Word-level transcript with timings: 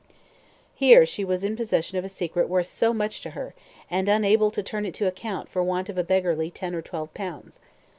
Here 0.73 1.01
was 1.01 1.09
she 1.09 1.21
in 1.21 1.55
possession 1.55 1.95
of 1.99 2.03
a 2.03 2.09
secret 2.09 2.49
worth 2.49 2.71
so 2.71 2.91
much 2.91 3.21
to 3.21 3.29
her, 3.29 3.53
and 3.87 4.09
unable 4.09 4.49
to 4.49 4.63
turn 4.63 4.83
it 4.83 4.95
to 4.95 5.05
account 5.05 5.47
for 5.47 5.61
want 5.61 5.89
of 5.89 5.97
a 5.99 6.03
beggarly 6.03 6.49
ten 6.49 6.73
or 6.73 6.81
twelve 6.81 7.13
pounds. 7.13 7.59